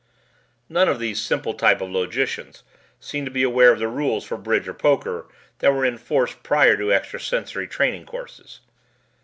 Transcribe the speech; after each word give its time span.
None 0.67 0.89
of 0.89 0.97
these 0.97 1.21
simple 1.21 1.53
type 1.53 1.79
of 1.79 1.91
logicians 1.91 2.63
seem 2.99 3.23
to 3.25 3.29
be 3.29 3.43
aware 3.43 3.71
of 3.71 3.77
the 3.77 3.87
rules 3.87 4.25
for 4.25 4.35
bridge 4.35 4.67
or 4.67 4.73
poker 4.73 5.27
that 5.59 5.73
were 5.75 5.85
in 5.85 5.99
force 5.99 6.35
prior 6.41 6.75
to 6.75 6.91
extrasensory 6.91 7.67
training 7.67 8.07
courses. 8.07 8.61